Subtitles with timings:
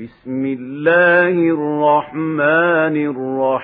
[0.00, 2.96] بسم الله الرحمن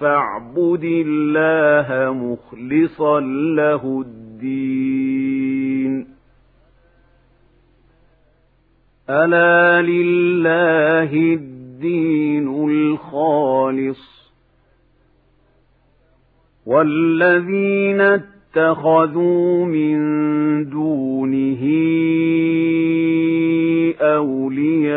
[0.00, 3.20] فاعبد الله مخلصا
[3.56, 6.06] له الدين.
[9.10, 14.30] ألا لله الدين الخالص
[16.66, 18.00] والذين
[18.50, 19.98] اتخذوا من
[20.70, 21.62] دونه
[24.00, 24.90] أولياء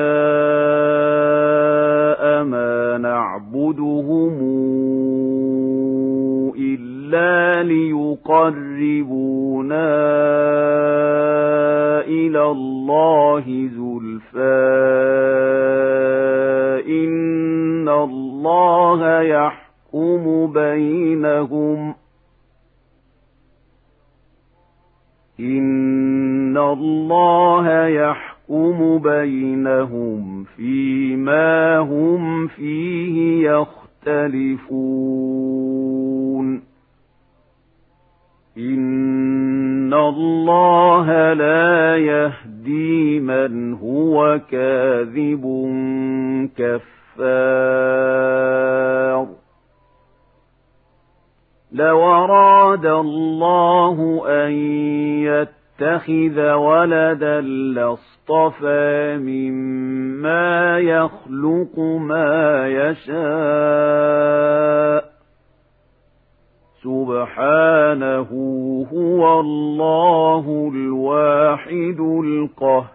[2.43, 4.33] ما نعبدهم
[6.57, 9.13] إلا ليقربونا
[12.07, 15.32] إلى الله زلفى
[26.73, 35.03] الله يحكم بينهم فيما هم فيه يختلفون.
[38.57, 45.43] إن الله لا يهدي من هو كاذب
[46.57, 47.83] كفار.
[51.71, 54.51] لو أراد الله أن
[55.79, 63.13] يتخذ ولدا لاصطفى مما يخلق ما يشاء.
[66.83, 68.29] سبحانه
[68.93, 72.93] هو الله الواحد القهار.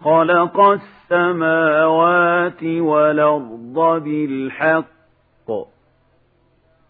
[0.00, 4.84] خلق السماوات والأرض بالحق.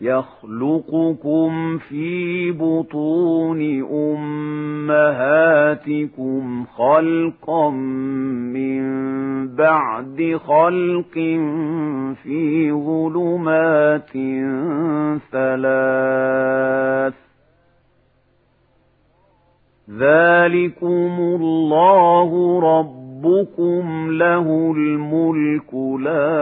[0.00, 3.82] يخلقكم في بطون
[4.16, 5.44] أمهاتكم
[6.64, 7.70] خلقا
[8.50, 8.88] من
[9.48, 11.14] بعد خلق
[12.22, 14.12] في ظلمات
[15.32, 17.14] ثلاث.
[19.90, 22.60] ذلكم الله
[23.24, 26.38] ربكم له الملك لا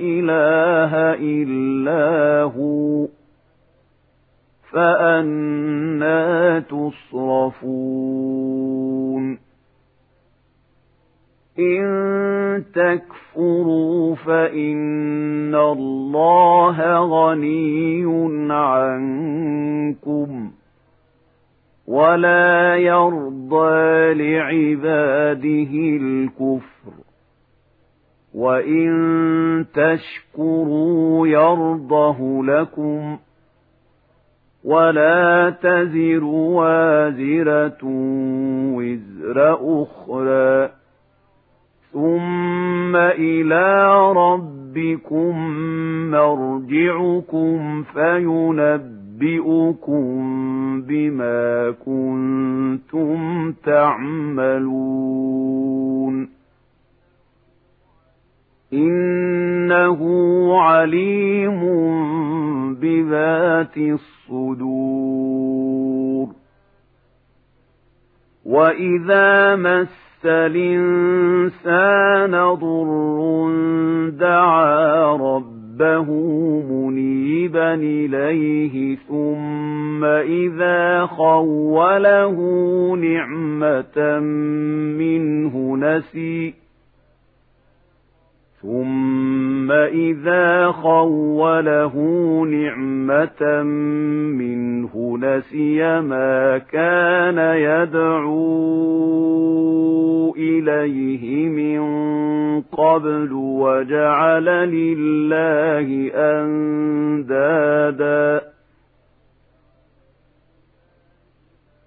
[0.00, 3.06] إله إلا هو
[4.72, 8.10] فأنا تصرفون
[11.58, 18.04] إن تكفروا فإن الله غني
[18.52, 20.50] عنكم
[21.90, 26.92] ولا يرضى لعباده الكفر
[28.34, 28.90] وإن
[29.74, 33.18] تشكروا يرضه لكم
[34.64, 37.78] ولا تزر وازرة
[38.74, 40.70] وزر أخرى
[41.92, 45.50] ثم إلى ربكم
[46.10, 47.84] مرجعكم
[49.20, 55.10] فينبئكم بما كنتم تعملون
[58.72, 60.00] إنه
[60.60, 61.60] عليم
[62.74, 64.80] بذات الصدور
[68.44, 71.50] وإذا مس الإنسان
[72.54, 73.50] ضر
[74.10, 75.59] دعا ربه
[76.70, 82.36] منيبا إليه ثم إذا خوله
[82.96, 84.18] نعمة
[84.98, 86.59] منه نسي
[88.62, 91.94] ثم إذا خوله
[92.46, 93.62] نعمة
[94.32, 98.40] منه نسي ما كان يدعو
[100.36, 101.80] إليه من
[102.60, 106.10] قبل وجعل لله
[107.20, 107.80] أندادا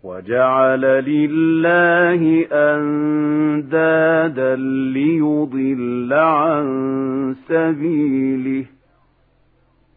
[0.03, 4.55] وجعل لله أندادا
[4.93, 8.65] ليضل عن سبيله.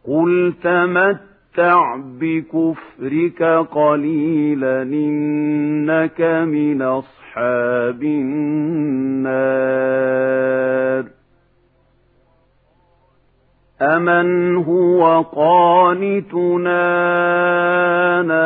[0.09, 9.27] قل تمتع بكفرك قليلا إنك من أصحاب النار.
[13.83, 16.83] أمن هو قانتنا
[18.23, 18.37] ناء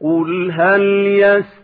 [0.00, 1.63] قل هل يستطيع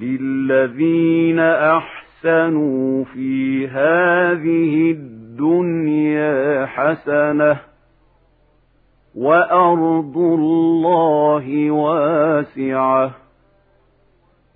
[0.00, 7.56] للذين أحسنوا في هذه الدنيا حسنة
[9.14, 13.10] وأرض الله واسعة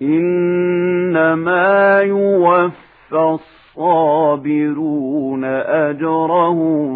[0.02, 3.38] إنما يوفى
[3.79, 6.88] الصابرون أجرهم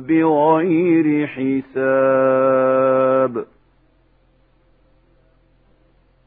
[0.00, 2.66] بغير حساب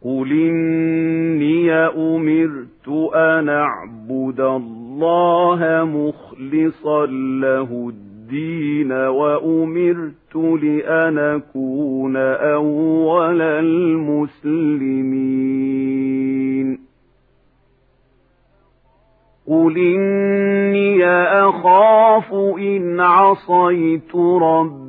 [0.05, 7.05] قل إني أمرت أن أعبد الله مخلصا
[7.41, 13.41] له الدين وأمرت لأن أكون أول
[15.49, 16.79] المسلمين
[19.47, 24.88] قل إني أخاف إن عصيت ربي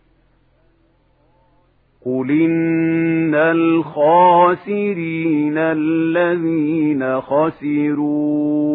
[2.05, 4.77] قل إن الخاسرين
[5.57, 8.71] الذين خسروا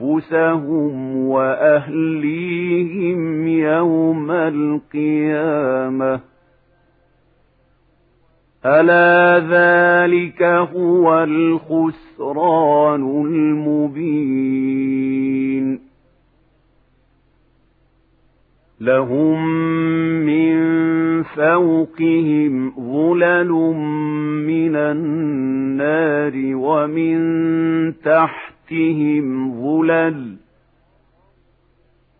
[0.00, 2.78] أنفسهم وأهليهم
[3.48, 6.20] يوم القيامة
[8.66, 14.68] ألا ذلك هو الخسران المبين
[18.80, 19.46] لهم
[20.26, 20.58] من
[21.22, 23.48] فوقهم ظلل
[24.46, 27.18] من النار ومن
[28.04, 30.36] تحتهم ظلل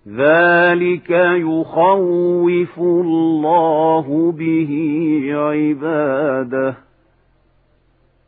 [0.08, 4.72] ذلك يخوف الله به
[5.32, 6.76] عباده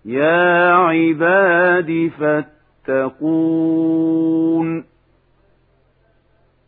[0.05, 2.11] يا عباد
[2.87, 4.11] فاتقون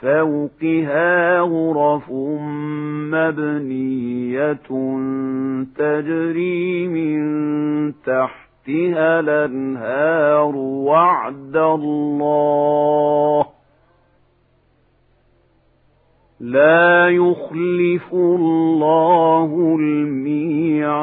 [0.00, 2.10] فوقها غرف
[3.12, 4.52] مبنية
[5.76, 7.22] تجري من
[7.92, 13.44] تحتها الانهار وعد الله
[16.40, 21.02] لا يخلف الله الميعاد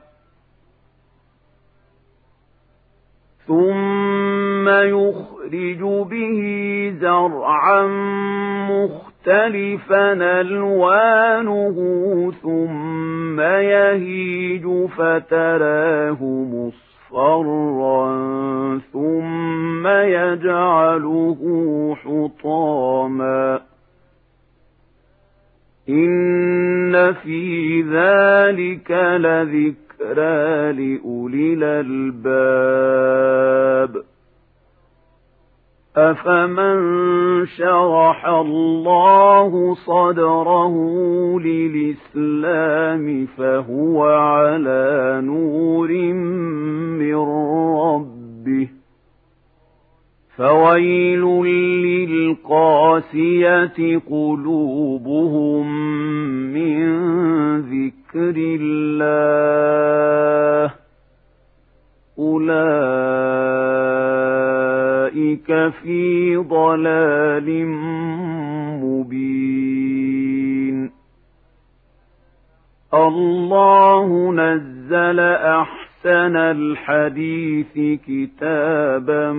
[3.47, 6.39] ثم يخرج به
[7.01, 7.87] زرعا
[8.69, 11.77] مختلفا ألوانه
[12.41, 18.01] ثم يهيج فتراه مصفرا
[18.93, 21.41] ثم يجعله
[22.03, 23.61] حطاما
[25.89, 33.31] إن في ذلك لذكر ذكرى لأولي الألباب.
[35.97, 36.79] أفمن
[37.45, 40.75] شرح الله صدره
[41.39, 45.91] للإسلام فهو على نور
[46.99, 47.15] من
[47.77, 48.67] ربه.
[50.37, 51.23] فويل
[52.09, 55.65] للقاسية قلوبهم
[56.53, 57.01] من
[57.59, 59.21] ذكر الله
[64.71, 67.65] أولئك في ضلال
[68.83, 70.91] مبين
[72.93, 79.31] الله نزل أحسن أحسن الحديث كتابا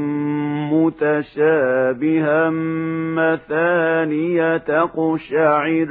[0.73, 2.51] متشابها
[3.17, 5.87] مثانية تقشعر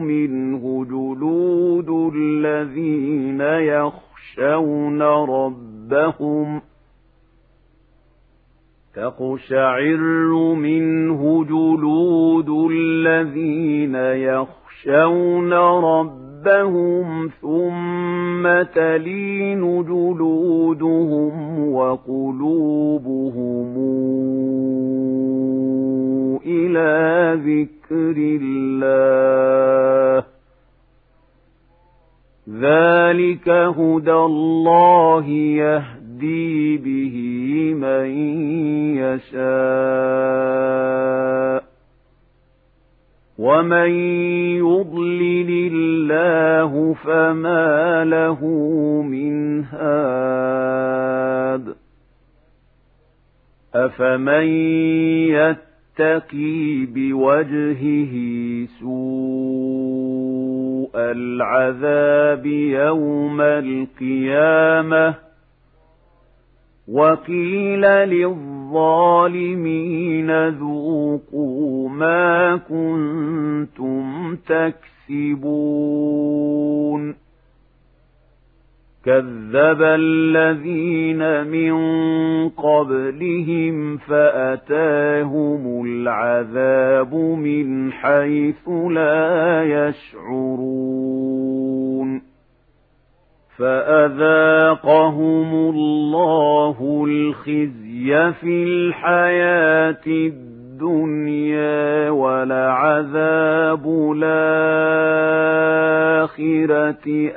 [0.00, 6.60] منه جلود الذين يخشون ربهم
[8.94, 10.00] تقشعر
[10.54, 23.66] منه جلود الذين يخشون ربهم ربهم ثم تلين جلودهم وقلوبهم
[26.46, 30.24] إلى ذكر الله
[32.50, 37.16] ذلك هدى الله يهدي به
[37.74, 38.06] من
[38.96, 40.56] يشاء
[43.38, 43.90] ومن
[44.56, 48.44] يضلل الله فما له
[49.02, 51.06] من هاد
[53.74, 54.46] أفمن
[55.36, 58.14] يتقي بوجهه
[58.80, 60.16] سوء
[60.96, 65.14] العذاب يوم القيامة
[66.88, 68.78] وقيل للظالمين
[70.48, 75.66] ذوقوا ما كنتم تكسبون
[79.04, 81.74] كذب الذين من
[82.48, 91.16] قبلهم فأتاهم العذاب من حيث لا يشعرون
[93.58, 104.66] فأذاقهم الله الخزي في الحياة الدنيا ولعذاب الآخرة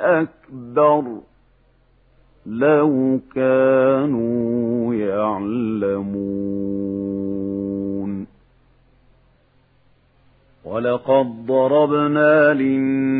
[0.00, 1.04] أكبر
[2.46, 6.40] لو كانوا يعلمون.
[10.64, 13.19] ولقد ضربنا للناس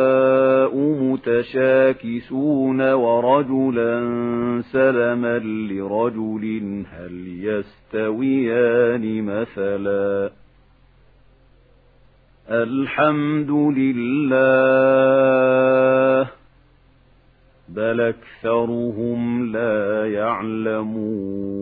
[0.75, 4.01] متشاكسون ورجلا
[4.71, 10.31] سلما لرجل هل يستويان مثلا؟
[12.49, 14.31] الحمد لله
[17.69, 21.61] بل أكثرهم لا يعلمون.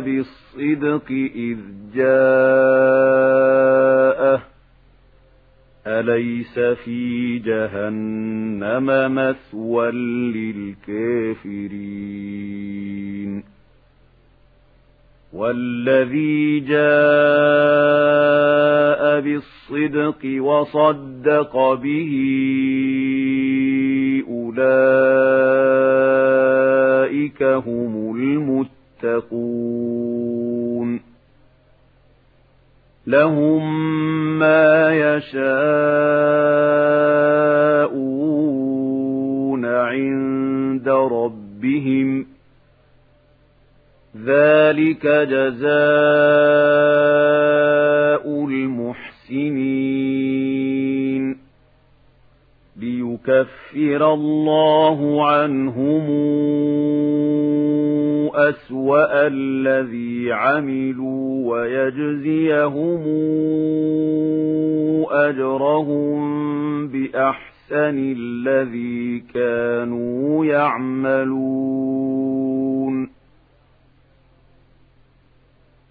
[0.00, 1.58] بالصدق إذ
[1.94, 2.10] جاءه.
[5.86, 9.90] أليس في جهنم مثوى
[10.30, 12.00] للكافرين؟
[15.32, 16.80] والذي جاء
[19.20, 22.12] بالصدق وصدق به
[24.28, 25.00] أولئك
[27.42, 28.10] هم
[29.32, 31.00] المتقون
[33.06, 35.40] لهم ما يشاءون
[39.64, 42.26] عند ربهم.
[44.24, 45.70] ذلك جزاء
[48.46, 49.90] المحسنين.
[52.76, 56.10] ليكفر الله عنهم
[58.34, 63.04] أسوأ الذي عملوا ويجزيهم
[65.10, 71.90] أجرهم بأحسن الذي كانوا يعملون.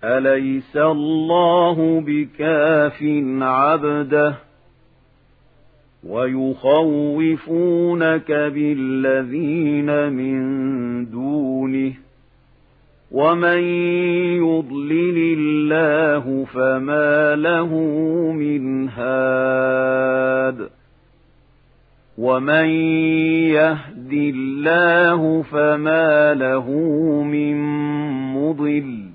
[0.04, 3.04] أليس الله بكاف
[3.42, 4.36] عبده
[6.08, 7.52] ويخوفونك
[8.32, 10.40] بالذين من
[11.12, 11.94] دونه؟
[13.12, 13.60] ومن
[14.38, 17.74] يضلل الله فما له
[18.32, 20.70] من هاد
[22.18, 22.66] ومن
[23.50, 26.70] يهد الله فما له
[27.24, 27.56] من
[28.34, 29.10] مضل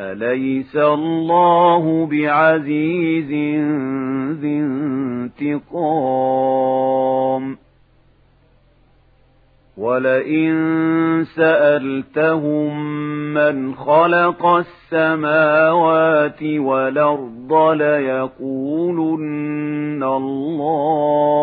[0.00, 3.30] أليس الله بعزيز
[4.40, 4.60] ذي
[5.40, 7.56] انتقام
[9.80, 12.94] ولئن سألتهم
[13.34, 19.22] من خلق السماوات والأرض ليقولن
[20.02, 21.40] الله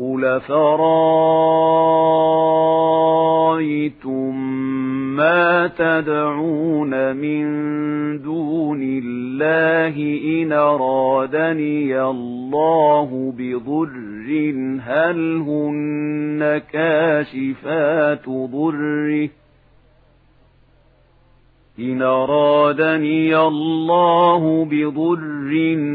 [0.00, 0.74] قل فرأيتم
[5.16, 7.44] ما تدعون من
[8.22, 9.96] دون الله
[10.42, 14.04] إن أرادني الله بضر
[14.86, 19.28] هل هن كاشفات ضره
[21.78, 25.52] إن أرادني الله بضر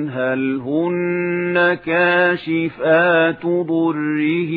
[0.09, 4.53] هل هن كاشفات ضره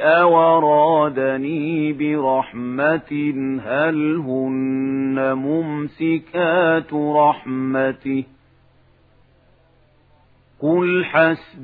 [0.00, 3.12] أو أرادني برحمة
[3.64, 8.24] هل هن ممسكات رحمته
[10.60, 11.04] قل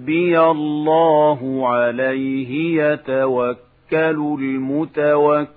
[0.03, 5.53] حسبي الله عليه يتوكل المتوكلون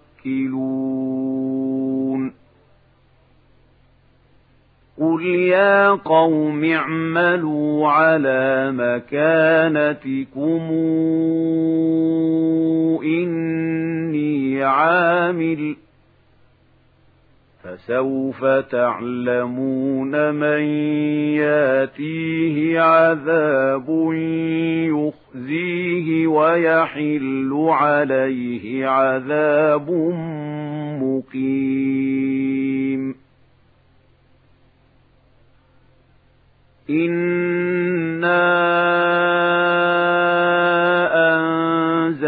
[4.99, 10.61] قل يا قوم اعملوا على مكانتكم
[13.03, 15.75] إني عامل
[17.65, 20.61] فسوف تعلمون من
[21.41, 23.85] ياتيه عذاب
[24.89, 29.91] يخزيه ويحل عليه عذاب
[31.01, 32.35] مقيم.
[36.89, 38.45] إِنَّا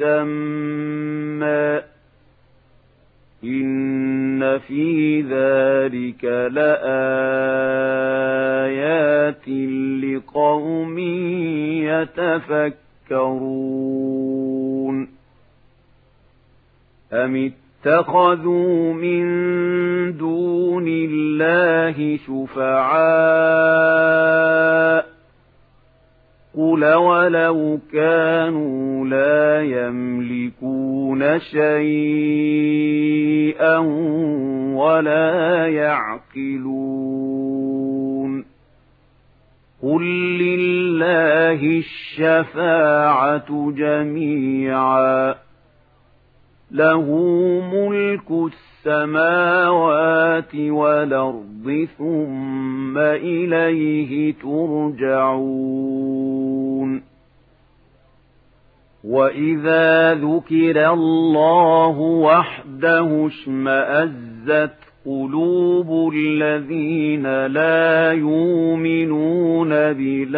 [0.00, 1.82] مسمى
[3.44, 6.74] إن في ذلك لآيات
[10.04, 10.98] لقوم
[13.08, 13.54] يتفكرون.
[17.12, 17.52] أم
[17.86, 19.24] اتخذوا من
[20.16, 23.54] دون الله شفعاء
[26.56, 32.58] قل ولو كانوا لا يملكون شيئا
[34.74, 36.94] ولا يعقلون.
[39.82, 40.02] قل
[40.38, 45.34] لله الشفاعة جميعا
[46.70, 47.06] له
[48.14, 48.52] ملك
[48.86, 55.94] السماوات والأرض ثم إليه ترجعون.
[59.04, 70.34] وإذا ذكر الله وحده اشمأزت قلوب الذين لا يؤمنون بالآخرة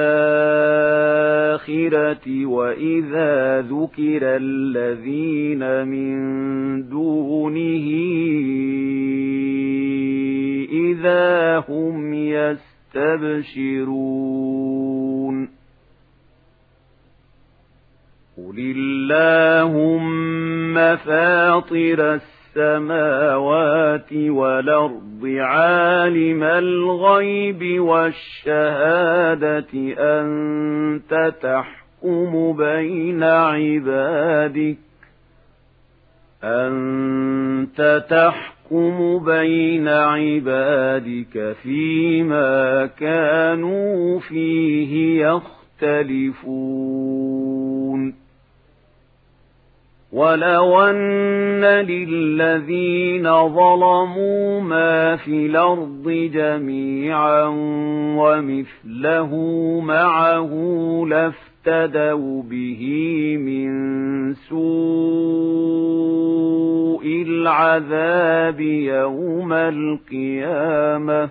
[2.47, 6.17] وإذا ذكر الذين من
[6.89, 7.87] دونه
[10.73, 13.57] إذا هم يستبشرون
[18.37, 29.67] قل اللهم فاطر السماء السماوات والأرض عالم الغيب والشهادة
[29.99, 34.77] أنت تحكم بين عبادك.
[36.45, 45.27] أنت تحكم بين عبادك فيما كانوا فيه
[45.83, 46.67] يختلفون.
[50.13, 57.45] ولو أن للذين ظلموا ما في الأرض جميعا
[58.17, 59.31] ومثله
[59.81, 60.51] معه
[61.09, 62.83] لافتدوا به
[63.41, 63.71] من
[64.35, 64.67] سوء
[67.27, 71.31] العذاب يوم القيامة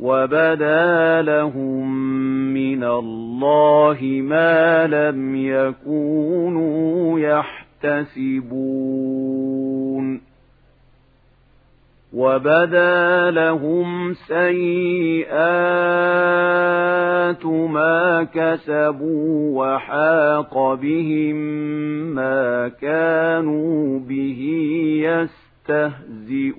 [0.00, 2.17] وبدا لهم
[2.58, 8.68] من الله ما لم يكونوا يحتسبون.
[12.12, 15.28] وبدا لهم سيئات
[17.46, 21.36] ما كسبوا وحاق بهم
[22.14, 24.40] ما كانوا به
[25.68, 26.58] يستهزئون.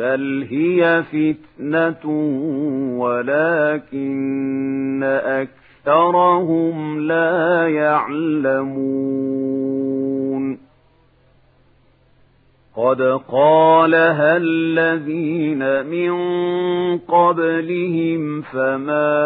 [0.00, 2.04] بل هي فتنة
[2.98, 4.00] ولكن
[5.84, 9.10] أكثرهم لا يعلمون
[12.76, 16.12] قد قالها الذين من
[16.98, 19.20] قبلهم فما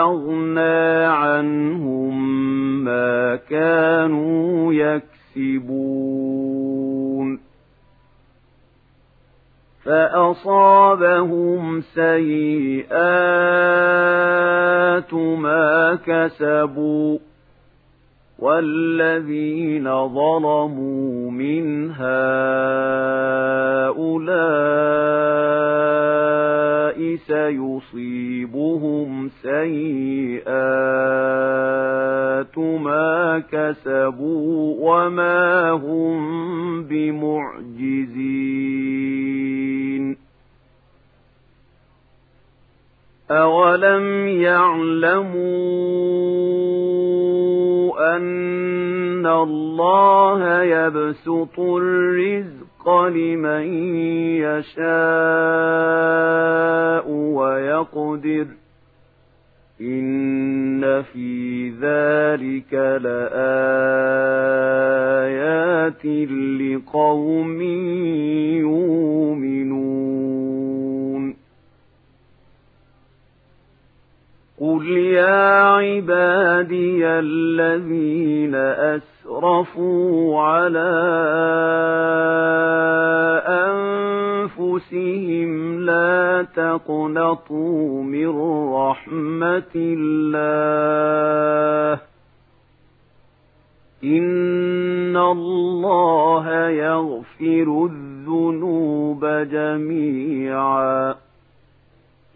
[0.00, 2.14] أغنى عنهم
[2.84, 6.41] ما كانوا يكسبون
[9.84, 12.92] فأصابهم سيئات
[15.14, 17.18] ما كسبوا
[18.38, 22.22] والذين ظلموا من هؤلاء
[27.26, 30.42] سيصيبهم سيئات
[32.58, 37.51] ما كسبوا وما هم بمعجزين
[43.32, 45.32] أولم يعلموا
[48.16, 53.62] أن الله يبسط الرزق لمن
[54.44, 54.92] يشاء
[57.10, 58.46] ويقدر
[59.80, 63.42] إن في ذلك لآيات
[66.60, 67.62] لقوم
[68.60, 69.82] يؤمنون
[74.62, 78.54] قل يا عبادي الذين
[78.94, 80.92] أسرفوا على
[84.46, 88.28] أنفسهم لا تقنطوا من
[88.74, 90.40] رحمة الله
[94.04, 101.11] إن الله يغفر الذنوب جميعا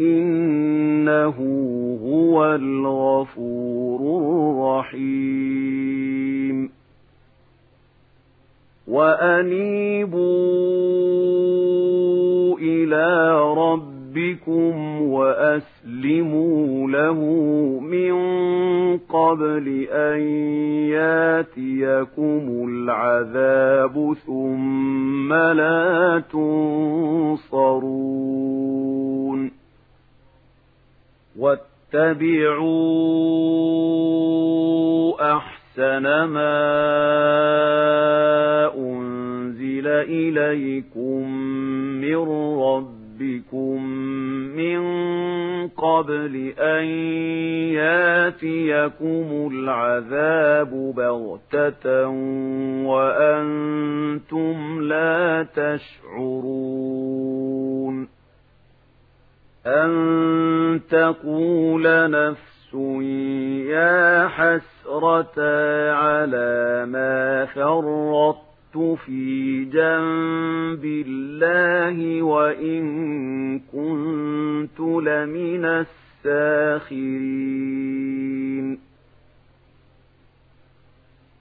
[0.00, 1.34] إنه
[2.04, 4.00] هو الغفور
[4.92, 6.70] الرحيم
[8.88, 10.16] وأنيبوا
[12.58, 17.20] إلى ربكم وأسلموا له
[17.80, 18.16] من
[18.98, 20.20] قبل أن
[20.90, 27.36] ياتيكم العذاب ثم لا تنصرون
[31.38, 32.76] واتبعوا
[35.36, 36.56] أحسن ما
[38.74, 41.30] أنزل إليكم
[42.00, 42.16] من
[42.58, 43.82] ربكم
[44.56, 44.80] من
[45.68, 46.84] قبل أن
[47.74, 52.08] ياتيكم العذاب بغتة
[52.86, 56.96] وأنتم لا تشعرون
[59.66, 62.74] أن تقول نفس
[63.70, 65.42] يا حسرة
[65.92, 75.64] على ما فرطت في جنب الله وإن كنت لمن
[77.46, 78.78] الساخرين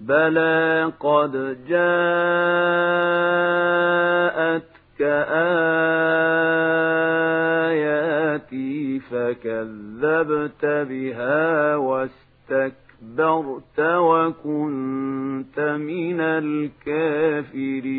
[0.00, 1.32] بلى قد
[1.68, 3.08] جاءتك
[7.68, 12.78] آياتي فكذبت بها واستكبرت
[13.80, 17.98] وكنت من الكافرين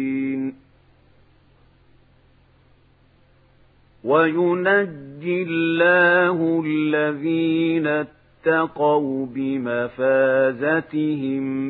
[4.03, 10.65] وينجي الله الذين اتقوا بمفازتهم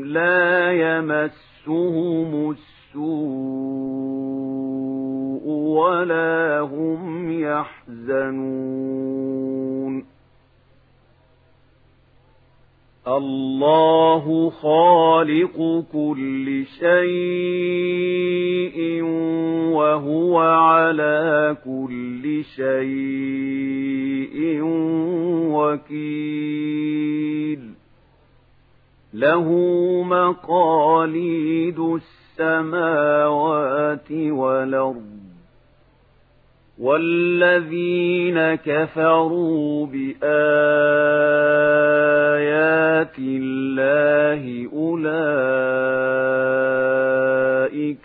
[0.05, 3.11] لا يمسهم السوء
[5.47, 8.91] ولا هم يحزنون
[13.07, 17.01] الله خالق كل شيء
[19.73, 24.59] وهو على كل شيء
[25.51, 27.01] وكيل.
[29.13, 29.47] له
[30.03, 31.79] مقاليد
[32.39, 35.21] السماوات والأرض
[36.81, 40.21] والذين كفروا بآيات
[43.19, 45.11] الله أولئك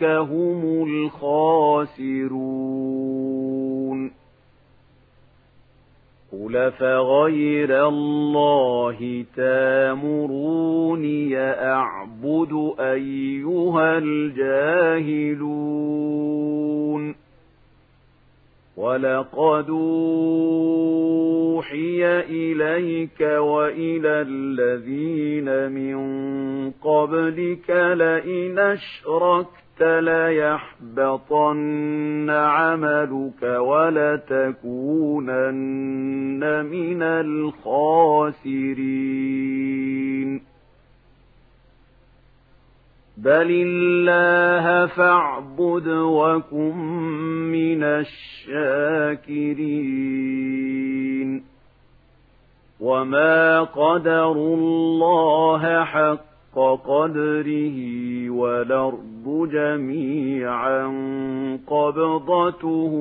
[0.05, 2.47] هم الخاسرون
[6.33, 15.57] قل فغير الله تامروني أعبد أيها الجاهلون
[18.77, 19.71] ولقد
[21.57, 25.97] أوحي إليك وإلى الذين من
[26.71, 29.83] قبلك لئن أشركت
[31.01, 31.51] ليحبطن
[32.31, 34.67] عملك ولتكونن
[36.65, 38.47] من الخاسرين
[43.17, 46.77] بل الله فاعبد وكن
[47.53, 47.83] من
[50.17, 51.43] الشاكرين
[52.81, 56.27] وما قدروا الله حق
[56.87, 57.79] قدره
[58.31, 60.87] والأرض جميعا
[61.67, 62.93] قبضته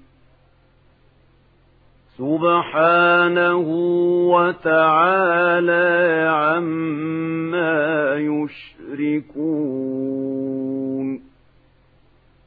[2.18, 3.56] سبحانه
[4.34, 5.88] وتعالى
[6.28, 8.14] عما
[8.94, 9.48] يشركون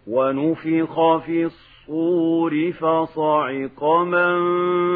[0.08, 4.40] ونفخ في الصور فصعق من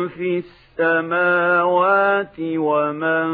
[0.07, 0.37] في
[0.79, 3.27] السماوات ومن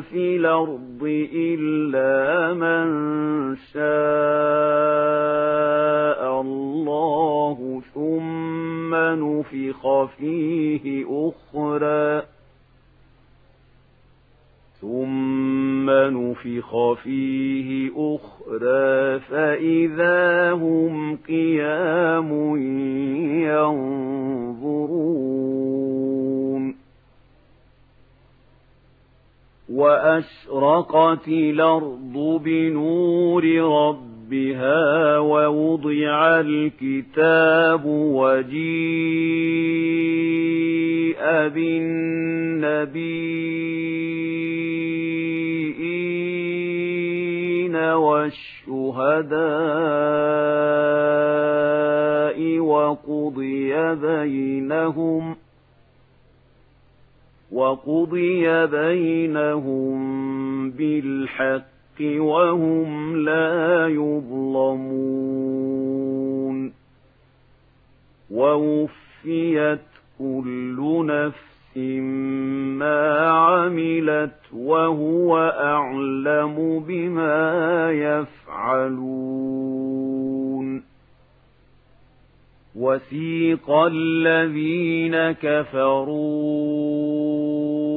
[0.00, 2.86] في الأرض إلا من
[3.56, 3.82] شاء
[6.40, 12.22] الله ثم نفخ فيه أخرى
[14.80, 22.56] ثم نفخ فيه أخرى فإذا هم قيام
[23.48, 24.61] ينظرون
[29.82, 38.52] وأشرقت الأرض بنور ربها ووضع الكتاب وجيء
[46.42, 47.76] بالنبيين
[51.22, 55.36] والشهداء وقضي بينهم
[57.52, 60.00] وقضي بينهم
[60.70, 61.62] بالحق
[62.00, 65.12] وهم لا يظلمون.
[68.30, 69.80] ووفيت
[70.18, 71.76] كل نفس
[72.78, 79.22] ما عملت وهو أعلم بما يفعلون.
[82.76, 86.82] وسيق الذين كفروا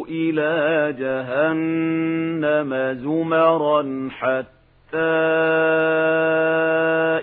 [0.09, 4.45] إلى جهنم زمرا حتى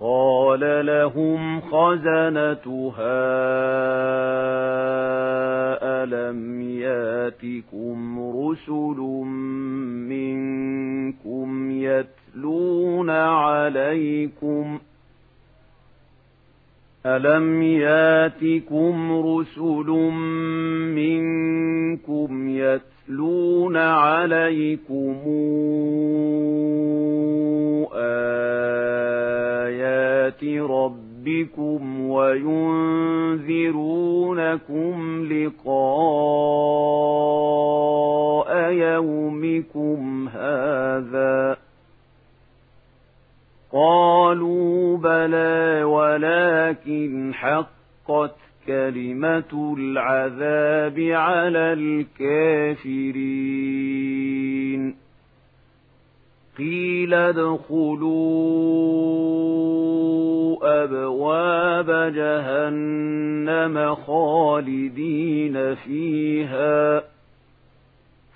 [0.00, 3.16] وقال لهم خزنتها
[6.04, 8.96] ألم ياتكم رسل
[10.12, 14.78] منكم يتلون عليكم
[17.06, 19.86] ألم ياتكم رسل
[20.96, 22.95] منكم يتلون
[23.76, 25.16] عليكم
[29.66, 32.86] آيات ربكم وينذرونكم
[35.32, 35.66] لقاء
[38.72, 41.56] يومكم هذا
[43.72, 51.72] قالوا بلى ولكن حقت كلمة العذاب على
[53.18, 54.96] الكافرين
[56.58, 58.04] قيل ادخلوا
[60.84, 67.02] أبواب جهنم خالدين فيها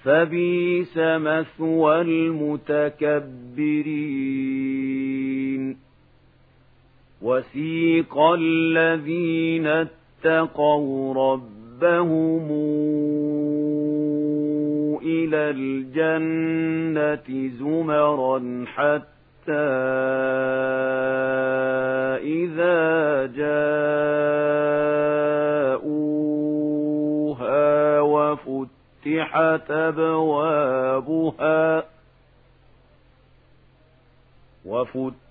[0.04, 3.20] فبيس مثوى المتكبرين
[7.22, 9.66] وسيق الذين
[10.24, 12.48] اتقوا ربهم
[15.02, 19.52] إلى الجنة زمرا حتى
[22.20, 23.26] إذا
[26.70, 31.04] جاءوها وفتحت أبوابها
[34.66, 35.29] وفتحت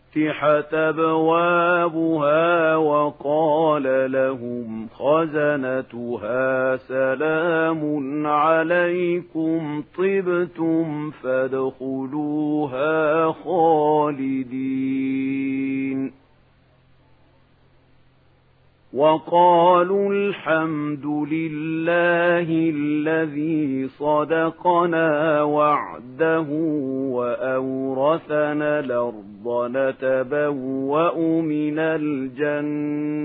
[0.74, 15.00] أبوابها وقال لهم خزنتها سلام عليكم طبتم فادخلوها خالدين.
[18.94, 26.48] وقالوا الحمد لله الذي صدقنا وعده
[27.12, 28.82] وأورثنا
[29.46, 33.20] الأرض نتبوأ من الجنة